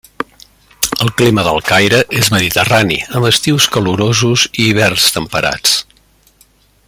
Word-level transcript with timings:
El 1.05 1.11
clima 1.19 1.43
del 1.47 1.59
Caire 1.71 1.99
és 2.21 2.31
mediterrani, 2.37 2.97
amb 3.19 3.29
estius 3.31 3.69
calorosos 3.77 4.49
i 4.53 4.67
hiverns 4.71 5.11
temperats. 5.19 5.77